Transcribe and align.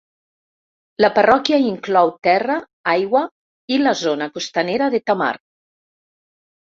La 1.03 1.09
parròquia 1.17 1.59
inclou 1.65 2.09
terra, 2.27 2.55
aigua 2.95 3.23
i 3.77 3.81
la 3.83 3.95
zona 4.03 4.33
costanera 4.39 4.89
de 4.97 5.03
Tamar. 5.11 5.33